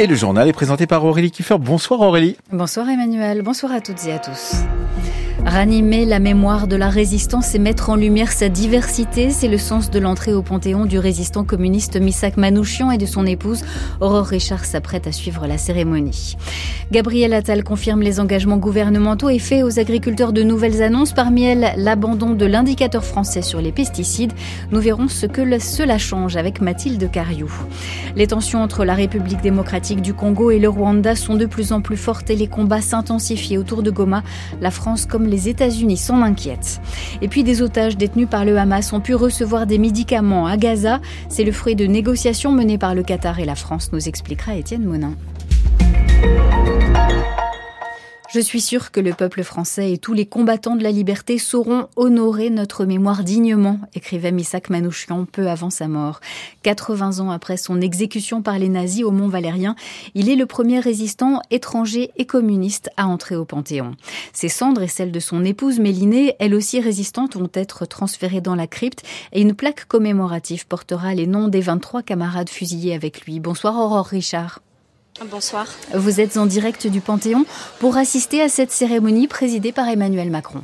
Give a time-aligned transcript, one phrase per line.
[0.00, 1.58] Et le journal est présenté par Aurélie Kiffer.
[1.58, 2.38] Bonsoir Aurélie.
[2.50, 4.54] Bonsoir Emmanuel, bonsoir à toutes et à tous.
[5.46, 9.90] Ranimer la mémoire de la résistance et mettre en lumière sa diversité, c'est le sens
[9.90, 13.64] de l'entrée au Panthéon du résistant communiste Misak Manouchian et de son épouse
[14.00, 16.36] Aurore Richard s'apprête à suivre la cérémonie.
[16.92, 21.72] Gabriel Attal confirme les engagements gouvernementaux et fait aux agriculteurs de nouvelles annonces, parmi elles
[21.76, 24.32] l'abandon de l'indicateur français sur les pesticides.
[24.72, 27.50] Nous verrons ce que cela change avec Mathilde Cariou.
[28.14, 31.80] Les tensions entre la République démocratique du Congo et le Rwanda sont de plus en
[31.80, 34.22] plus fortes et les combats s'intensifient autour de Goma.
[34.60, 36.80] La France comme les États-Unis s'en inquiètent.
[37.22, 41.00] Et puis des otages détenus par le Hamas ont pu recevoir des médicaments à Gaza.
[41.28, 44.84] C'est le fruit de négociations menées par le Qatar et la France, nous expliquera Étienne
[44.84, 45.14] Monin.
[48.32, 51.88] Je suis sûre que le peuple français et tous les combattants de la liberté sauront
[51.96, 56.20] honorer notre mémoire dignement, écrivait Misak Manouchian peu avant sa mort.
[56.62, 59.74] 80 ans après son exécution par les nazis au Mont Valérien,
[60.14, 63.96] il est le premier résistant étranger et communiste à entrer au Panthéon.
[64.32, 68.54] Ses cendres et celles de son épouse Mélinée, elle aussi résistante, vont être transférées dans
[68.54, 73.40] la crypte et une plaque commémorative portera les noms des 23 camarades fusillés avec lui.
[73.40, 74.60] Bonsoir Aurore Richard.
[75.28, 75.66] Bonsoir.
[75.92, 77.44] Vous êtes en direct du Panthéon
[77.78, 80.62] pour assister à cette cérémonie présidée par Emmanuel Macron.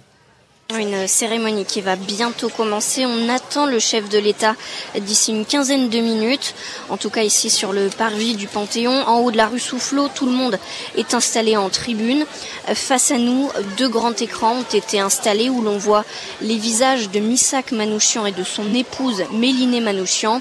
[0.75, 3.06] Une cérémonie qui va bientôt commencer.
[3.06, 4.56] On attend le chef de l'État
[4.98, 6.56] d'ici une quinzaine de minutes.
[6.91, 10.09] En tout cas ici sur le parvis du Panthéon, en haut de la rue Soufflot,
[10.09, 10.59] tout le monde
[10.97, 12.27] est installé en tribune.
[12.75, 16.05] Face à nous, deux grands écrans ont été installés où l'on voit
[16.42, 20.41] les visages de Missak Manouchian et de son épouse Mélinée Manouchian.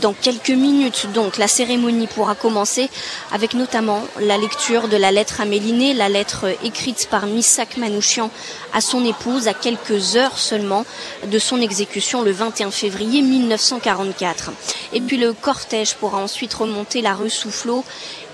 [0.00, 2.90] Dans quelques minutes, donc, la cérémonie pourra commencer
[3.30, 8.28] avec notamment la lecture de la lettre à Mélinée, la lettre écrite par Missak Manouchian
[8.74, 10.84] à son épouse quelques heures seulement
[11.26, 14.50] de son exécution le 21 février 1944.
[14.92, 17.84] Et puis le cortège pourra ensuite remonter la rue Soufflot.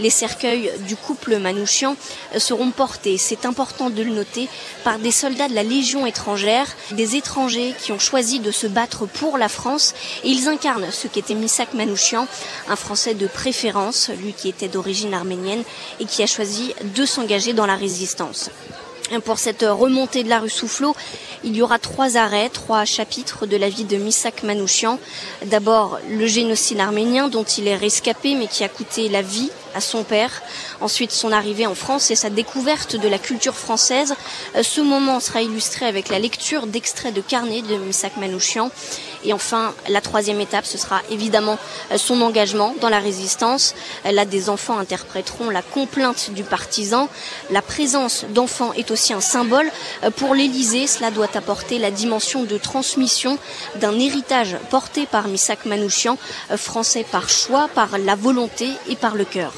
[0.00, 1.96] Les cercueils du couple Manouchian
[2.36, 4.48] seront portés, c'est important de le noter,
[4.84, 9.06] par des soldats de la Légion étrangère, des étrangers qui ont choisi de se battre
[9.06, 9.94] pour la France.
[10.24, 12.26] Et ils incarnent ce qu'était Misak Manouchian,
[12.68, 15.62] un Français de préférence, lui qui était d'origine arménienne
[16.00, 18.50] et qui a choisi de s'engager dans la résistance.
[19.24, 20.94] Pour cette remontée de la rue Soufflot,
[21.42, 24.98] il y aura trois arrêts, trois chapitres de la vie de Misak Manouchian.
[25.46, 29.80] D'abord, le génocide arménien dont il est rescapé mais qui a coûté la vie à
[29.80, 30.42] son père.
[30.80, 34.14] Ensuite, son arrivée en France et sa découverte de la culture française.
[34.56, 38.70] Euh, ce moment sera illustré avec la lecture d'extraits de carnet de Misak Manouchian.
[39.24, 41.58] Et enfin, la troisième étape, ce sera évidemment
[41.92, 43.74] euh, son engagement dans la résistance.
[44.06, 47.08] Euh, là, des enfants interpréteront la complainte du partisan.
[47.50, 49.70] La présence d'enfants est aussi un symbole.
[50.16, 53.38] Pour l'Élysée, cela doit apporter la dimension de transmission
[53.76, 56.18] d'un héritage porté par Misak Manouchian,
[56.56, 59.52] français par choix, par la volonté et par le cœur.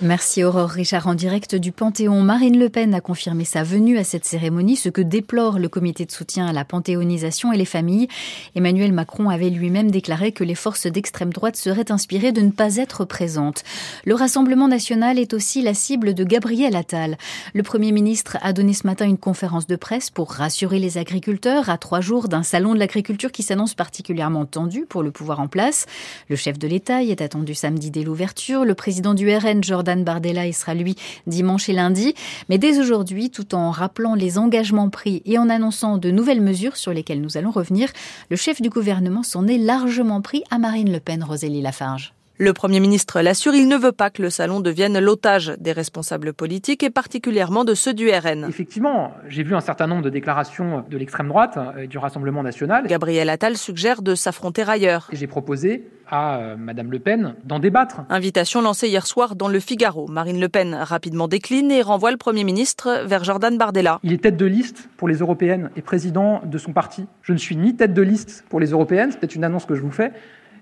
[0.00, 2.22] Merci Aurore Richard en direct du Panthéon.
[2.22, 6.06] Marine Le Pen a confirmé sa venue à cette cérémonie, ce que déplore le comité
[6.06, 8.06] de soutien à la panthéonisation et les familles.
[8.54, 12.76] Emmanuel Macron avait lui-même déclaré que les forces d'extrême droite seraient inspirées de ne pas
[12.76, 13.64] être présentes.
[14.04, 17.18] Le Rassemblement national est aussi la cible de Gabriel Attal.
[17.52, 21.70] Le Premier ministre a donné ce matin une conférence de presse pour rassurer les agriculteurs
[21.70, 25.48] à trois jours d'un salon de l'agriculture qui s'annonce particulièrement tendu pour le pouvoir en
[25.48, 25.86] place.
[26.28, 28.64] Le chef de l'État y est attendu samedi dès l'ouverture.
[28.64, 32.14] Le président du RN, Jordan Jordan Bardella y sera lui dimanche et lundi.
[32.50, 36.76] Mais dès aujourd'hui, tout en rappelant les engagements pris et en annonçant de nouvelles mesures
[36.76, 37.88] sur lesquelles nous allons revenir,
[38.28, 42.12] le chef du gouvernement s'en est largement pris à Marine Le Pen, Rosélie Lafarge.
[42.40, 46.32] Le Premier ministre l'assure, il ne veut pas que le salon devienne l'otage des responsables
[46.32, 48.44] politiques et particulièrement de ceux du RN.
[48.48, 52.86] Effectivement, j'ai vu un certain nombre de déclarations de l'extrême droite et du Rassemblement national.
[52.86, 55.08] Gabriel Attal suggère de s'affronter ailleurs.
[55.12, 58.02] J'ai proposé à euh, Madame Le Pen d'en débattre.
[58.08, 60.06] Invitation lancée hier soir dans le Figaro.
[60.06, 63.98] Marine Le Pen rapidement décline et renvoie le Premier ministre vers Jordan Bardella.
[64.04, 67.08] Il est tête de liste pour les européennes et président de son parti.
[67.20, 69.74] Je ne suis ni tête de liste pour les européennes, c'est peut-être une annonce que
[69.74, 70.12] je vous fais,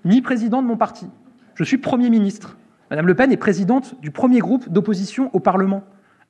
[0.05, 1.05] ni président de mon parti.
[1.57, 2.55] Je suis Premier ministre.
[2.91, 5.83] Madame Le Pen est présidente du premier groupe d'opposition au Parlement.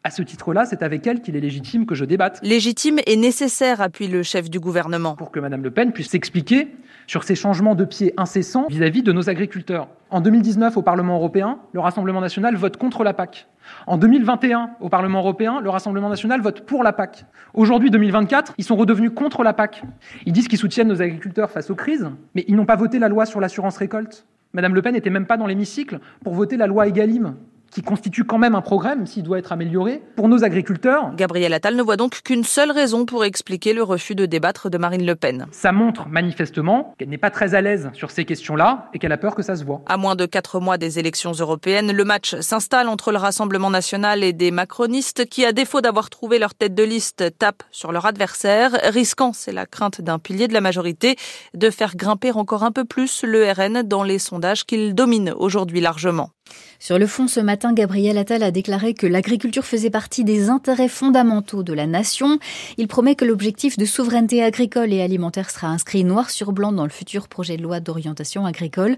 [0.05, 2.39] À ce titre-là, c'est avec elle qu'il est légitime que je débatte.
[2.43, 5.17] Légitime et nécessaire, appuie le chef du gouvernement.
[5.17, 6.69] Pour que Madame Le Pen puisse s'expliquer
[7.07, 9.89] sur ces changements de pied incessants vis-à-vis de nos agriculteurs.
[10.11, 13.47] En 2019, au Parlement européen, le Rassemblement national vote contre la PAC.
[13.85, 17.25] En 2021, au Parlement européen, le Rassemblement national vote pour la PAC.
[17.53, 19.83] Aujourd'hui, 2024, ils sont redevenus contre la PAC.
[20.25, 23.09] Ils disent qu'ils soutiennent nos agriculteurs face aux crises, mais ils n'ont pas voté la
[23.09, 24.25] loi sur l'assurance récolte.
[24.53, 27.35] Madame Le Pen n'était même pas dans l'hémicycle pour voter la loi Egalim.
[27.71, 31.11] Qui constitue quand même un progrès, même s'il doit être amélioré, pour nos agriculteurs.
[31.15, 34.77] Gabriel Attal ne voit donc qu'une seule raison pour expliquer le refus de débattre de
[34.77, 35.47] Marine Le Pen.
[35.51, 39.17] Ça montre manifestement qu'elle n'est pas très à l'aise sur ces questions-là et qu'elle a
[39.17, 39.81] peur que ça se voit.
[39.85, 44.23] À moins de quatre mois des élections européennes, le match s'installe entre le Rassemblement national
[44.23, 48.05] et des macronistes qui, à défaut d'avoir trouvé leur tête de liste, tapent sur leur
[48.05, 51.15] adversaire, risquant, c'est la crainte d'un pilier de la majorité,
[51.53, 55.81] de faire grimper encore un peu plus le RN dans les sondages qu'il domine aujourd'hui
[55.81, 56.31] largement.
[56.79, 60.87] Sur le fond, ce matin, Gabriel Attal a déclaré que l'agriculture faisait partie des intérêts
[60.87, 62.37] fondamentaux de la nation.
[62.77, 66.83] Il promet que l'objectif de souveraineté agricole et alimentaire sera inscrit noir sur blanc dans
[66.83, 68.95] le futur projet de loi d'orientation agricole.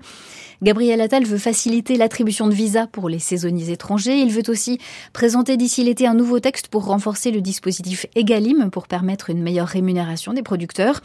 [0.62, 4.20] Gabriel Attal veut faciliter l'attribution de visas pour les saisonniers étrangers.
[4.20, 4.78] Il veut aussi
[5.14, 9.70] présenter d'ici l'été un nouveau texte pour renforcer le dispositif EGalim pour permettre une meilleure
[9.70, 11.00] rémunération des producteurs.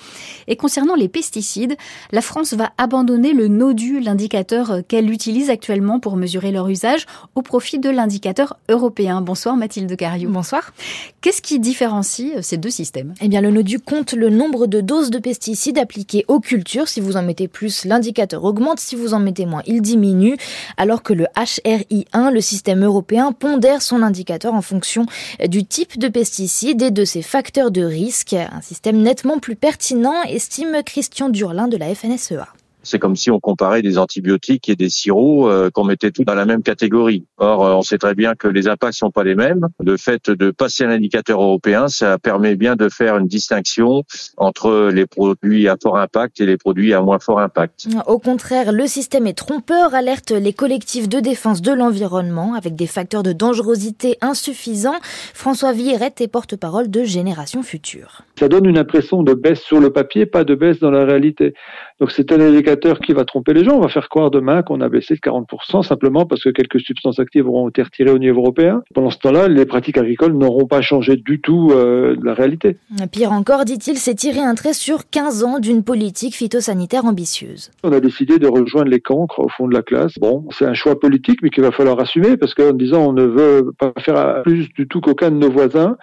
[0.49, 1.77] Et concernant les pesticides,
[2.11, 7.43] la France va abandonner le NODU, l'indicateur qu'elle utilise actuellement pour mesurer leur usage, au
[7.43, 9.21] profit de l'indicateur européen.
[9.21, 10.31] Bonsoir Mathilde Cariou.
[10.31, 10.73] Bonsoir.
[11.21, 13.15] Qu'est-ce qui différencie ces deux systèmes?
[13.21, 16.89] Eh bien, le NODU compte le nombre de doses de pesticides appliquées aux cultures.
[16.89, 18.81] Si vous en mettez plus, l'indicateur augmente.
[18.81, 20.37] Si vous en mettez il diminue,
[20.77, 25.07] alors que le HRI1, le système européen, pondère son indicateur en fonction
[25.47, 28.35] du type de pesticide et de ses facteurs de risque.
[28.35, 32.49] Un système nettement plus pertinent, estime Christian Durlin de la FNSEA.
[32.85, 36.35] C'est comme si on comparait des antibiotiques et des sirops euh, qu'on mettait tout dans
[36.35, 37.25] la même catégorie.
[37.39, 39.69] Or, euh, on sait très bien que les impacts sont pas les mêmes.
[39.81, 44.05] Le fait de passer à l'indicateur européen, ça permet bien de faire une distinction
[44.37, 47.89] entre les produits à fort impact et les produits à moins fort impact.
[48.07, 52.87] Au contraire, le système est trompeur, alerte les collectifs de défense de l'environnement avec des
[52.87, 54.99] facteurs de dangerosité insuffisants.
[55.33, 58.23] François Vierette est porte-parole de Génération Future.
[58.39, 61.55] Ça donne une impression de baisse sur le papier, pas de baisse dans la réalité.
[62.01, 63.77] Donc c'est un indicateur qui va tromper les gens.
[63.77, 67.21] On va faire croire demain qu'on a baissé de 40% simplement parce que quelques substances
[67.21, 68.83] actives auront été retirées au niveau européen.
[68.95, 72.77] Pendant ce temps-là, les pratiques agricoles n'auront pas changé du tout euh, la réalité.
[73.13, 77.71] Pire encore, dit-il, c'est tirer un trait sur 15 ans d'une politique phytosanitaire ambitieuse.
[77.85, 80.19] On a décidé de rejoindre les cancres au fond de la classe.
[80.19, 83.25] Bon, c'est un choix politique, mais qu'il va falloir assumer parce qu'en disant on ne
[83.25, 85.97] veut pas faire plus du tout qu'aucun de nos voisins,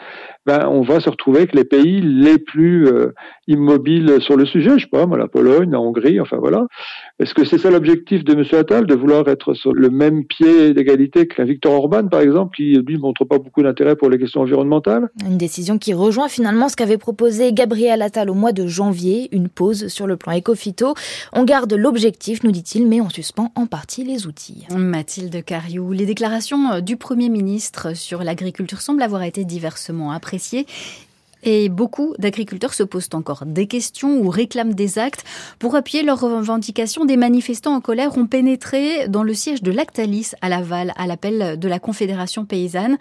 [0.47, 3.13] ben, on va se retrouver avec les pays les plus euh,
[3.47, 4.71] immobiles sur le sujet.
[4.77, 6.65] Je sais pas, moi, la Pologne, la Hongrie, enfin voilà.
[7.19, 8.43] Est-ce que c'est ça l'objectif de M.
[8.59, 12.73] Attal, de vouloir être sur le même pied d'égalité qu'un Victor Orban, par exemple, qui
[12.73, 15.09] lui montre pas beaucoup d'intérêt pour les questions environnementales?
[15.23, 19.47] Une décision qui rejoint finalement ce qu'avait proposé Gabriel Attal au mois de janvier, une
[19.47, 20.95] pause sur le plan éco-phyto.
[21.33, 24.65] On garde l'objectif, nous dit-il, mais on suspend en partie les outils.
[24.75, 30.30] Mathilde Cariou, les déclarations du Premier ministre sur l'agriculture semblent avoir été diversement appréciées
[31.43, 35.23] et beaucoup d'agriculteurs se posent encore des questions ou réclament des actes.
[35.59, 40.31] Pour appuyer leurs revendications, des manifestants en colère ont pénétré dans le siège de Lactalis
[40.41, 42.97] à Laval à l'appel de la Confédération paysanne.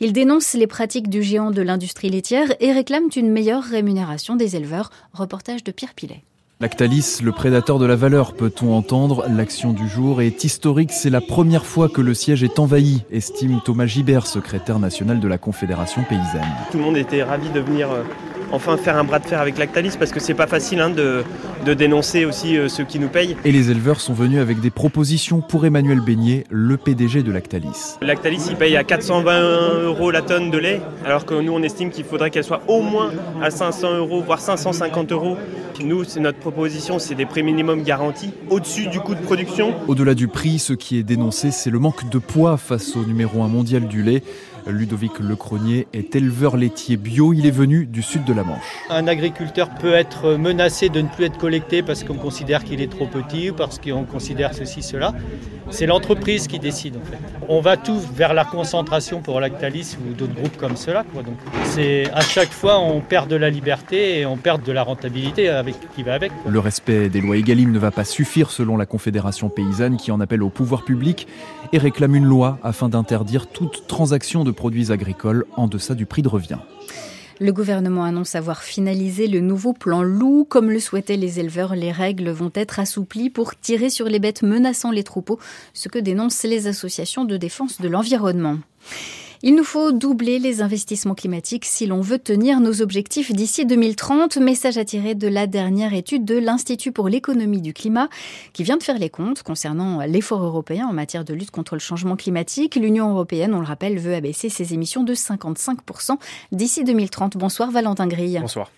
[0.00, 4.56] Ils dénoncent les pratiques du géant de l'industrie laitière et réclament une meilleure rémunération des
[4.56, 4.90] éleveurs.
[5.12, 6.22] Reportage de Pierre Pilet.
[6.62, 11.22] Lactalis, le prédateur de la valeur, peut-on entendre L'action du jour est historique, c'est la
[11.22, 16.04] première fois que le siège est envahi, estime Thomas Gibert, secrétaire national de la Confédération
[16.06, 16.44] paysanne.
[16.70, 18.02] Tout le monde était ravi de venir euh,
[18.52, 21.24] enfin faire un bras de fer avec Lactalis parce que c'est pas facile hein, de,
[21.74, 23.36] dénoncer aussi euh, ceux qui nous payent.
[23.44, 27.96] Et les éleveurs sont venus avec des propositions pour Emmanuel Beignet, le PDG de Lactalis.
[28.02, 31.90] Lactalis, il paye à 420 euros la tonne de lait, alors que nous on estime
[31.90, 33.10] qu'il faudrait qu'elle soit au moins
[33.42, 35.36] à 500 euros, voire 550 euros.
[35.84, 39.74] Nous, c'est notre proposition, c'est des prix minimums garantis au-dessus du coût de production.
[39.88, 43.42] Au-delà du prix, ce qui est dénoncé, c'est le manque de poids face au numéro
[43.42, 44.22] 1 mondial du lait.
[44.66, 47.32] Ludovic Lecronier est éleveur laitier bio.
[47.32, 48.58] Il est venu du sud de la Manche.
[48.88, 52.90] Un agriculteur peut être menacé de ne plus être collecté parce qu'on considère qu'il est
[52.90, 55.12] trop petit ou parce qu'on considère ceci, cela.
[55.70, 57.18] C'est l'entreprise qui décide en fait.
[57.48, 61.04] On va tout vers la concentration pour Lactalis ou d'autres groupes comme cela.
[61.14, 64.82] Donc c'est à chaque fois on perd de la liberté et on perd de la
[64.82, 66.32] rentabilité avec qui va avec.
[66.48, 70.20] Le respect des lois Egalim ne va pas suffire selon la Confédération paysanne qui en
[70.20, 71.28] appelle au pouvoir public
[71.72, 76.22] et réclame une loi afin d'interdire toute transaction de produits agricoles en deçà du prix
[76.22, 76.58] de revient.
[77.42, 80.44] Le gouvernement annonce avoir finalisé le nouveau plan loup.
[80.46, 84.42] Comme le souhaitaient les éleveurs, les règles vont être assouplies pour tirer sur les bêtes
[84.42, 85.38] menaçant les troupeaux,
[85.72, 88.58] ce que dénoncent les associations de défense de l'environnement.
[89.42, 94.36] Il nous faut doubler les investissements climatiques si l'on veut tenir nos objectifs d'ici 2030.
[94.36, 98.10] Message attiré de la dernière étude de l'Institut pour l'économie du climat
[98.52, 101.78] qui vient de faire les comptes concernant l'effort européen en matière de lutte contre le
[101.78, 102.76] changement climatique.
[102.76, 106.18] L'Union européenne, on le rappelle, veut abaisser ses émissions de 55%
[106.52, 107.38] d'ici 2030.
[107.38, 108.40] Bonsoir Valentin Grille.
[108.42, 108.70] Bonsoir.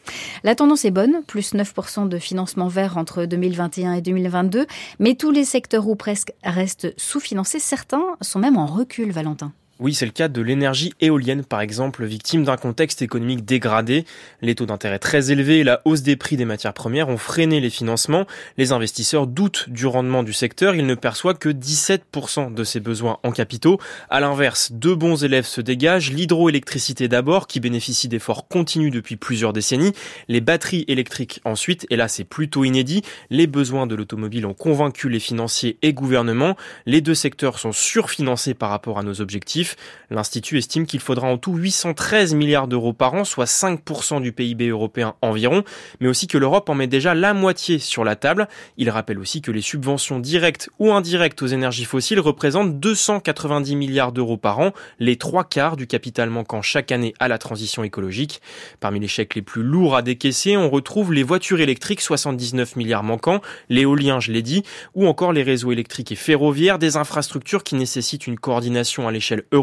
[0.44, 4.66] La tendance est bonne, plus 9% de financement vert entre 2021 et 2022,
[5.00, 7.58] mais tous les secteurs ou presque restent sous-financés.
[7.58, 9.52] Certains sont même en recul, Valentin.
[9.82, 14.04] Oui, c'est le cas de l'énergie éolienne, par exemple, victime d'un contexte économique dégradé.
[14.40, 17.58] Les taux d'intérêt très élevés et la hausse des prix des matières premières ont freiné
[17.58, 18.24] les financements.
[18.58, 20.76] Les investisseurs doutent du rendement du secteur.
[20.76, 23.80] Ils ne perçoivent que 17% de ses besoins en capitaux.
[24.08, 26.12] À l'inverse, deux bons élèves se dégagent.
[26.12, 29.94] L'hydroélectricité d'abord, qui bénéficie d'efforts continus depuis plusieurs décennies.
[30.28, 31.88] Les batteries électriques ensuite.
[31.90, 33.02] Et là, c'est plutôt inédit.
[33.30, 36.56] Les besoins de l'automobile ont convaincu les financiers et gouvernements.
[36.86, 39.71] Les deux secteurs sont surfinancés par rapport à nos objectifs.
[40.10, 44.68] L'Institut estime qu'il faudra en tout 813 milliards d'euros par an, soit 5% du PIB
[44.68, 45.64] européen environ,
[46.00, 48.48] mais aussi que l'Europe en met déjà la moitié sur la table.
[48.76, 54.12] Il rappelle aussi que les subventions directes ou indirectes aux énergies fossiles représentent 290 milliards
[54.12, 58.40] d'euros par an, les trois quarts du capital manquant chaque année à la transition écologique.
[58.80, 63.02] Parmi les chèques les plus lourds à décaisser, on retrouve les voitures électriques, 79 milliards
[63.02, 64.62] manquants, l'éolien, je l'ai dit,
[64.94, 69.44] ou encore les réseaux électriques et ferroviaires, des infrastructures qui nécessitent une coordination à l'échelle
[69.52, 69.61] européenne.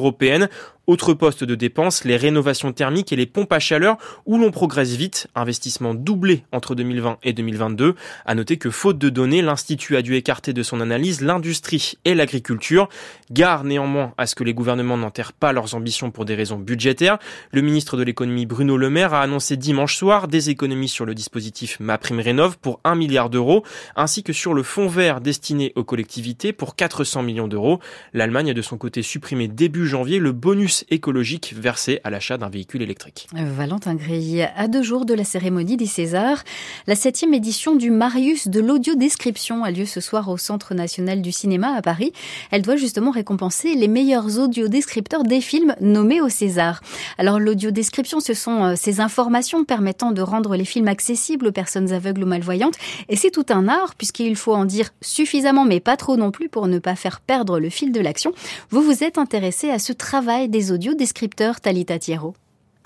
[0.90, 4.96] Autre poste de dépenses, les rénovations thermiques et les pompes à chaleur où l'on progresse
[4.96, 7.94] vite, investissement doublé entre 2020 et 2022.
[8.26, 12.16] À noter que faute de données, l'Institut a dû écarter de son analyse l'industrie et
[12.16, 12.90] l'agriculture.
[13.30, 17.20] Gare néanmoins à ce que les gouvernements n'enterrent pas leurs ambitions pour des raisons budgétaires.
[17.52, 21.14] Le ministre de l'économie Bruno Le Maire a annoncé dimanche soir des économies sur le
[21.14, 23.64] dispositif MaPrimeRénov pour 1 milliard d'euros,
[23.96, 27.80] ainsi que sur le fonds vert destiné aux collectivités pour 400 millions d'euros.
[28.14, 32.50] L'Allemagne a de son côté supprimé début janvier le bonus écologique versé à l'achat d'un
[32.50, 33.28] véhicule électrique.
[33.34, 36.44] Valentin Grilly, à deux jours de la cérémonie des Césars,
[36.88, 41.32] la septième édition du Marius de l'audiodescription a lieu ce soir au Centre national du
[41.32, 42.14] cinéma à Paris.
[42.52, 46.82] Elle doit justement récompenser les meilleurs audiodescripteurs des films nommés au César.
[47.18, 51.92] Alors l'audiodescription, ce sont euh, ces informations permettant de rendre les films accessibles aux personnes
[51.92, 52.76] aveugles ou malvoyantes.
[53.10, 56.50] Et c'est tout un art puisqu'il faut en dire suffisamment mais pas trop non plus
[56.50, 58.34] pour ne pas faire perdre le fil de l'action.
[58.70, 62.34] Vous vous êtes intéressé à ce travail des audiodescripteurs Talita Thierro.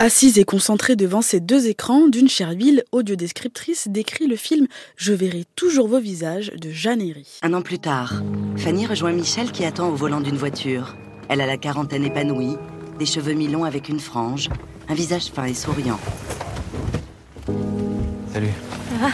[0.00, 5.44] Assise et concentrée devant ces deux écrans, d'une Cherville, audiodescriptrice, décrit le film Je verrai
[5.54, 7.26] toujours vos visages de Jeanne Herry.
[7.42, 8.22] Un an plus tard,
[8.56, 10.96] Fanny rejoint Michel qui attend au volant d'une voiture.
[11.28, 12.56] Elle a la quarantaine épanouie,
[12.98, 14.50] des cheveux mi-longs avec une frange,
[14.88, 16.00] un visage fin et souriant.
[18.32, 18.48] Salut.
[19.00, 19.10] Ah.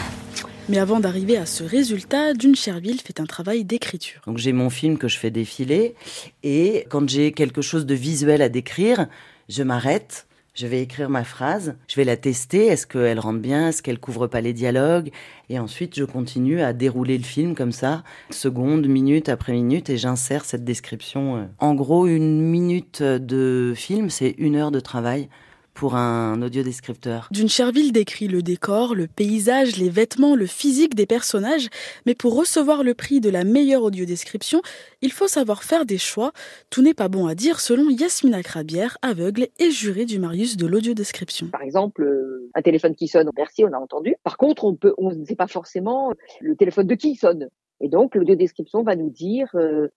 [0.71, 4.21] Mais avant d'arriver à ce résultat, Dune Cherville fait un travail d'écriture.
[4.25, 5.95] Donc j'ai mon film que je fais défiler
[6.43, 9.07] et quand j'ai quelque chose de visuel à décrire,
[9.49, 13.67] je m'arrête, je vais écrire ma phrase, je vais la tester, est-ce qu'elle rentre bien,
[13.67, 15.11] est-ce qu'elle couvre pas les dialogues
[15.49, 19.97] et ensuite je continue à dérouler le film comme ça, seconde, minute après minute et
[19.97, 21.49] j'insère cette description.
[21.59, 25.27] En gros, une minute de film, c'est une heure de travail
[25.73, 27.27] pour un audiodescripteur.
[27.31, 31.69] D'une Cherville décrit le décor, le paysage, les vêtements, le physique des personnages,
[32.05, 34.61] mais pour recevoir le prix de la meilleure audiodescription,
[35.01, 36.31] il faut savoir faire des choix.
[36.69, 40.67] Tout n'est pas bon à dire selon Yasmina Crabière, aveugle et jurée du Marius de
[40.67, 41.47] l'audiodescription.
[41.47, 44.15] Par exemple, euh, un téléphone qui sonne, merci, on a entendu.
[44.23, 46.11] Par contre, on peut, on ne sait pas forcément
[46.41, 47.47] le téléphone de qui sonne.
[47.79, 49.87] Et donc, l'audiodescription va nous dire euh,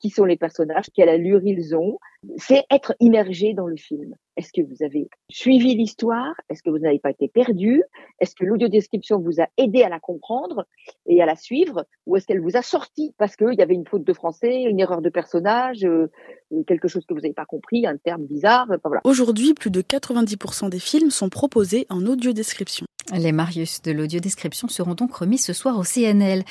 [0.00, 1.98] qui sont les personnages, quelle allure ils ont.
[2.36, 4.14] C'est être immergé dans le film.
[4.36, 6.34] Est-ce que vous avez suivi l'histoire?
[6.48, 7.82] Est-ce que vous n'avez pas été perdu?
[8.20, 10.66] Est-ce que l'audiodescription vous a aidé à la comprendre
[11.06, 11.86] et à la suivre?
[12.06, 14.80] Ou est-ce qu'elle vous a sorti parce qu'il y avait une faute de français, une
[14.80, 16.10] erreur de personnage, euh,
[16.66, 19.00] quelque chose que vous n'avez pas compris, un terme bizarre voilà.
[19.04, 22.86] Aujourd'hui, plus de 90% des films sont proposés en audiodescription.
[23.12, 26.42] Les Marius de l'audiodescription seront donc remis ce soir au CNL.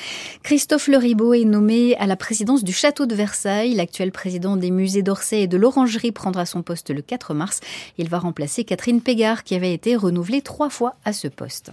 [0.43, 3.73] Christophe Leribaud est nommé à la présidence du Château de Versailles.
[3.73, 7.59] L'actuel président des musées d'Orsay et de l'Orangerie prendra son poste le 4 mars.
[7.97, 11.71] Il va remplacer Catherine Pégard qui avait été renouvelée trois fois à ce poste.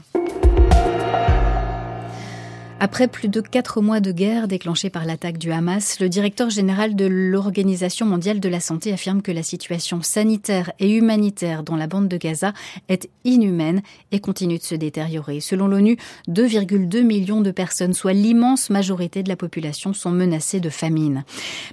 [2.83, 6.97] Après plus de quatre mois de guerre déclenchée par l'attaque du Hamas, le directeur général
[6.97, 11.87] de l'Organisation mondiale de la santé affirme que la situation sanitaire et humanitaire dans la
[11.87, 12.55] bande de Gaza
[12.89, 13.83] est inhumaine
[14.13, 15.41] et continue de se détériorer.
[15.41, 15.99] Selon l'ONU,
[16.31, 21.25] 2,2 millions de personnes, soit l'immense majorité de la population, sont menacées de famine.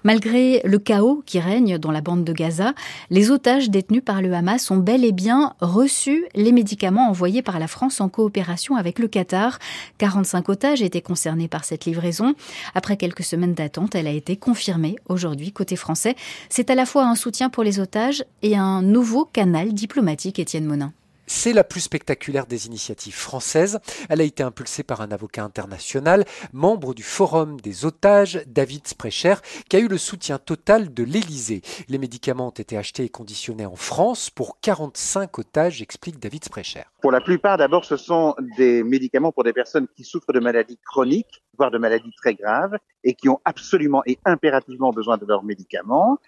[0.04, 2.74] Malgré le chaos qui règne dans la bande de Gaza,
[3.12, 7.60] les otages détenus par le Hamas ont bel et bien reçu les médicaments envoyés par
[7.60, 9.60] la France en coopération avec le Qatar.
[10.00, 12.34] 45 otages étaient été concernée par cette livraison.
[12.74, 16.16] Après quelques semaines d'attente, elle a été confirmée aujourd'hui côté français.
[16.50, 20.66] C'est à la fois un soutien pour les otages et un nouveau canal diplomatique, Étienne
[20.66, 20.94] Monin.
[21.30, 23.80] C'est la plus spectaculaire des initiatives françaises.
[24.08, 29.36] Elle a été impulsée par un avocat international, membre du Forum des otages, David Sprecher,
[29.70, 31.62] qui a eu le soutien total de l'Élysée.
[31.90, 36.84] Les médicaments ont été achetés et conditionnés en France pour 45 otages, explique David Sprecher.
[37.02, 40.80] Pour la plupart, d'abord, ce sont des médicaments pour des personnes qui souffrent de maladies
[40.86, 45.44] chroniques, voire de maladies très graves, et qui ont absolument et impérativement besoin de leurs
[45.44, 46.20] médicaments.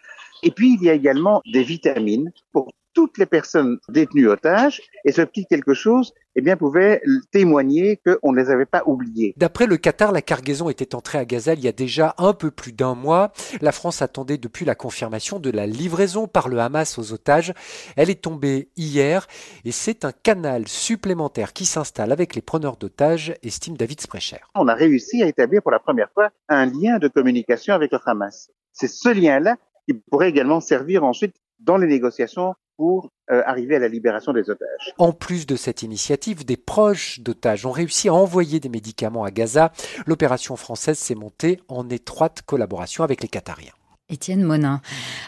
[0.43, 5.11] Et puis, il y a également des vitamines pour toutes les personnes détenues otages et
[5.11, 9.33] ce petit quelque chose eh bien, pouvait témoigner qu'on ne les avait pas oubliés.
[9.35, 12.51] D'après le Qatar, la cargaison était entrée à Gaza il y a déjà un peu
[12.51, 13.33] plus d'un mois.
[13.61, 17.53] La France attendait depuis la confirmation de la livraison par le Hamas aux otages.
[17.97, 19.27] Elle est tombée hier
[19.65, 24.37] et c'est un canal supplémentaire qui s'installe avec les preneurs d'otages, estime David Sprecher.
[24.55, 27.99] On a réussi à établir pour la première fois un lien de communication avec le
[28.05, 28.49] Hamas.
[28.71, 33.79] C'est ce lien-là qui pourrait également servir ensuite dans les négociations pour euh, arriver à
[33.79, 34.93] la libération des otages.
[34.97, 39.31] En plus de cette initiative, des proches d'otages ont réussi à envoyer des médicaments à
[39.31, 39.73] Gaza.
[40.07, 43.73] L'opération française s'est montée en étroite collaboration avec les Qatariens.
[44.07, 44.79] Étienne Monin.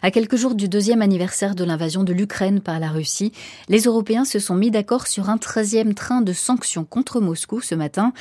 [0.01, 3.33] À quelques jours du deuxième anniversaire de l'invasion de l'Ukraine par la Russie,
[3.67, 7.75] les Européens se sont mis d'accord sur un treizième train de sanctions contre Moscou ce
[7.75, 8.13] matin.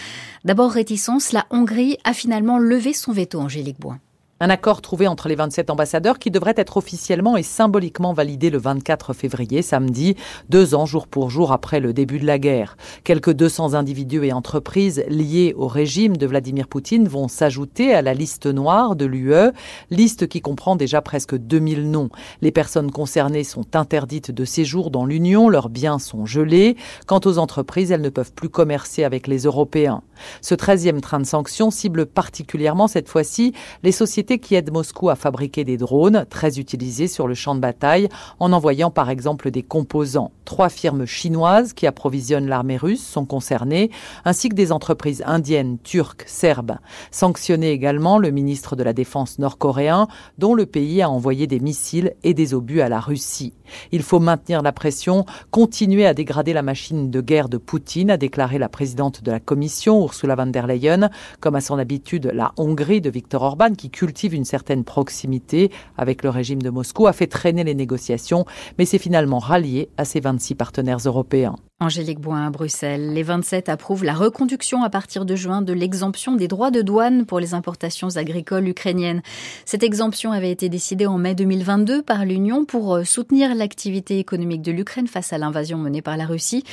[0.44, 4.00] D'abord réticence, la Hongrie a finalement levé son veto, Angélique Boin.
[4.42, 8.56] Un accord trouvé entre les 27 ambassadeurs qui devrait être officiellement et symboliquement validé le
[8.56, 10.16] 24 février, samedi,
[10.48, 12.78] deux ans jour pour jour après le début de la guerre.
[13.04, 18.14] Quelques 200 individus et entreprises liés au régime de Vladimir Poutine vont s'ajouter à la
[18.14, 19.52] liste noire de l'UE,
[19.90, 22.08] liste qui comprend déjà presque 2000 noms.
[22.40, 26.78] Les personnes concernées sont interdites de séjour dans l'Union, leurs biens sont gelés.
[27.06, 30.00] Quant aux entreprises, elles ne peuvent plus commercer avec les Européens.
[30.40, 35.16] Ce 13e train de sanctions cible particulièrement cette fois-ci les sociétés qui aide Moscou à
[35.16, 38.08] fabriquer des drones très utilisés sur le champ de bataille
[38.38, 40.32] en envoyant par exemple des composants.
[40.44, 43.90] Trois firmes chinoises qui approvisionnent l'armée russe sont concernées,
[44.24, 46.78] ainsi que des entreprises indiennes, turques, serbes.
[47.10, 50.08] Sanctionné également le ministre de la Défense nord-coréen,
[50.38, 53.54] dont le pays a envoyé des missiles et des obus à la Russie.
[53.92, 58.16] Il faut maintenir la pression, continuer à dégrader la machine de guerre de Poutine, a
[58.16, 61.10] déclaré la présidente de la Commission, Ursula von der Leyen,
[61.40, 66.22] comme à son habitude la Hongrie de Viktor Orban, qui cultive une certaine proximité avec
[66.22, 68.44] le régime de Moscou, a fait traîner les négociations,
[68.78, 71.56] mais s'est finalement rallié à ses 26 partenaires européens.
[71.82, 73.14] Angélique Boin à Bruxelles.
[73.14, 77.24] Les 27 approuvent la reconduction à partir de juin de l'exemption des droits de douane
[77.24, 79.22] pour les importations agricoles ukrainiennes.
[79.64, 84.62] Cette exemption avait été décidée en mai 2022 par l'Union pour euh, soutenir l'activité économique
[84.62, 86.64] de l'Ukraine face à l'invasion menée par la Russie.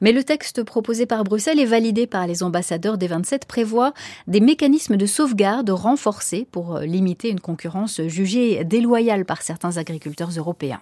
[0.00, 3.94] Mais le texte proposé par Bruxelles et validé par les ambassadeurs des 27 prévoit
[4.26, 10.80] des mécanismes de sauvegarde renforcés pour limiter une concurrence jugée déloyale par certains agriculteurs européens.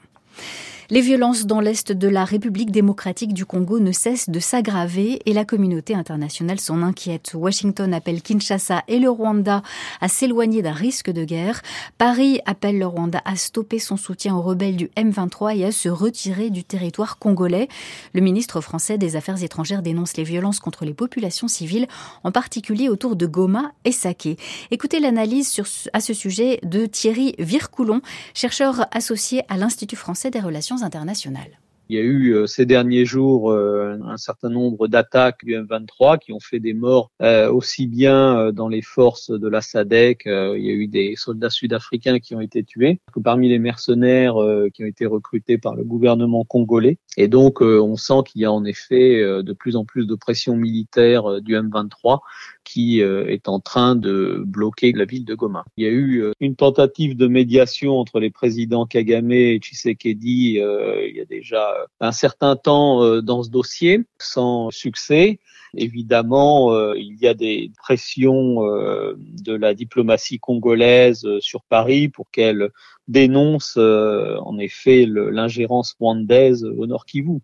[0.90, 5.34] Les violences dans l'est de la République démocratique du Congo ne cessent de s'aggraver et
[5.34, 7.32] la communauté internationale s'en inquiète.
[7.34, 9.62] Washington appelle Kinshasa et le Rwanda
[10.00, 11.60] à s'éloigner d'un risque de guerre.
[11.98, 15.90] Paris appelle le Rwanda à stopper son soutien aux rebelles du M23 et à se
[15.90, 17.68] retirer du territoire congolais.
[18.14, 21.86] Le ministre français des Affaires étrangères dénonce les violences contre les populations civiles,
[22.24, 24.38] en particulier autour de Goma et Saké.
[24.70, 25.60] Écoutez l'analyse
[25.92, 28.00] à ce sujet de Thierry Vircoulon,
[28.32, 31.58] chercheur associé à l'Institut français des relations internationales.
[31.90, 36.18] Il y a eu euh, ces derniers jours euh, un certain nombre d'attaques du M23
[36.18, 40.24] qui ont fait des morts euh, aussi bien dans les forces de la SADC.
[40.26, 44.34] il y a eu des soldats sud-africains qui ont été tués, que parmi les mercenaires
[44.74, 46.98] qui ont été recrutés par le gouvernement congolais.
[47.16, 50.56] Et donc on sent qu'il y a en effet de plus en plus de pression
[50.56, 52.20] militaire du M23
[52.64, 55.64] qui est en train de bloquer la ville de Goma.
[55.76, 61.16] Il y a eu une tentative de médiation entre les présidents Kagame et Tshisekedi il
[61.16, 65.40] y a déjà un certain temps euh, dans ce dossier sans succès.
[65.76, 72.30] Évidemment, euh, il y a des pressions euh, de la diplomatie congolaise sur Paris pour
[72.30, 72.70] qu'elle
[73.06, 77.40] dénonce en effet l'ingérence rwandaise au Nord Kivu.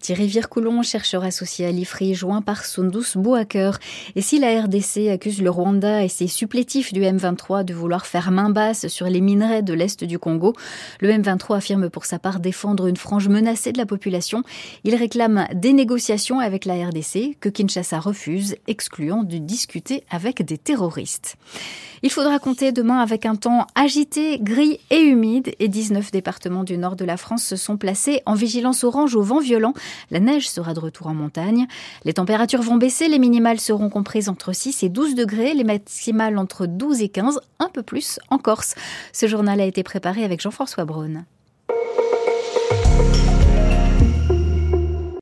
[0.00, 3.72] Thierry Vircoulon, chercheur associé à l'IFRI, joint par Sundus Bouaker.
[4.14, 8.30] Et si la RDC accuse le Rwanda et ses supplétifs du M23 de vouloir faire
[8.30, 10.52] main basse sur les minerais de l'Est du Congo,
[11.00, 14.44] le M23 affirme pour sa part défendre une frange menacée de la population.
[14.84, 20.58] Il réclame des négociations avec la RDC que Kinshasa refuse, excluant de discuter avec des
[20.58, 21.36] terroristes.
[22.02, 26.76] Il faudra compter demain avec un temps agité, gris et humide et 19 départements du
[26.76, 29.55] nord de la France se sont placés en vigilance orange au vent violent
[30.10, 31.66] La neige sera de retour en montagne.
[32.04, 36.38] Les températures vont baisser, les minimales seront comprises entre 6 et 12 degrés, les maximales
[36.38, 38.74] entre 12 et 15, un peu plus en Corse.
[39.12, 41.24] Ce journal a été préparé avec Jean-François Braun.